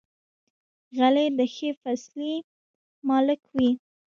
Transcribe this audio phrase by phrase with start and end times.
[0.97, 2.33] غلی، د ښې فیصلې
[3.09, 3.69] مالک وي.